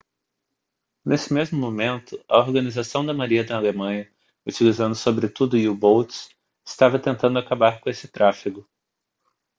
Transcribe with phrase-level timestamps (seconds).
[1.05, 4.11] nesse mesmo momento a organização da marinha da alemanha
[4.43, 6.29] utilizando sobretudo u-boats
[6.65, 8.67] estava tentando acabar com esse tráfego